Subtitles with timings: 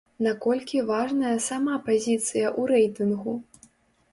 [0.27, 3.37] На колькі важная сама пазіцыя ў рэйтынгу?